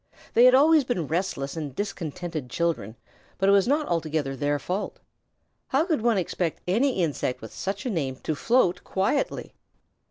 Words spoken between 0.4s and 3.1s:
had always been restless and discontented children,